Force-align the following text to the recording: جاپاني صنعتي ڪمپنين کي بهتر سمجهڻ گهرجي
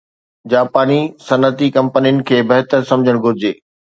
جاپاني 0.53 0.97
صنعتي 1.25 1.67
ڪمپنين 1.75 2.17
کي 2.31 2.41
بهتر 2.53 2.91
سمجهڻ 2.93 3.23
گهرجي 3.27 3.55